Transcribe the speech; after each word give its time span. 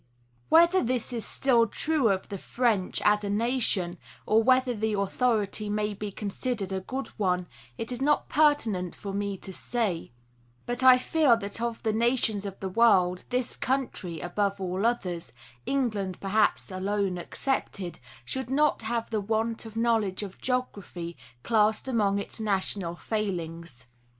Whether 0.49 0.81
this 0.81 1.13
is 1.13 1.25
still 1.27 1.67
true 1.67 2.09
of 2.09 2.29
the 2.29 2.39
French, 2.39 3.03
as 3.05 3.23
a 3.23 3.29
nation, 3.29 3.99
or 4.25 4.41
whether 4.41 4.73
the 4.73 4.93
authority 4.93 5.69
may 5.69 5.93
be 5.93 6.11
considered 6.11 6.71
a 6.71 6.79
good 6.81 7.09
one, 7.19 7.45
it 7.77 7.91
is 7.91 8.01
not 8.01 8.27
pertinent 8.27 8.95
for 8.95 9.11
me 9.11 9.33
here 9.33 9.37
to 9.41 9.53
say; 9.53 10.11
but 10.65 10.81
I 10.81 10.97
feel 10.97 11.37
that 11.37 11.61
of 11.61 11.83
the 11.83 11.93
nations 11.93 12.47
of 12.47 12.59
the 12.61 12.67
world, 12.67 13.25
this 13.29 13.55
country, 13.55 14.19
above 14.21 14.59
all 14.59 14.87
others 14.87 15.33
(England, 15.67 16.19
perhaps, 16.19 16.71
alone 16.71 17.19
excepted), 17.19 17.99
should 18.25 18.49
not 18.49 18.81
have 18.81 19.11
the 19.11 19.21
want 19.21 19.67
of 19.67 19.75
knowledge 19.75 20.23
of 20.23 20.41
geography 20.41 21.15
classed 21.43 21.87
among 21.87 22.17
its 22.17 22.39
national 22.39 22.95
failings. 22.95 23.85